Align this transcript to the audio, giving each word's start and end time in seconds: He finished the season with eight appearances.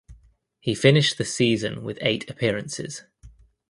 He 0.59 0.73
finished 0.73 1.19
the 1.19 1.23
season 1.25 1.83
with 1.83 1.99
eight 2.01 2.27
appearances. 2.27 3.03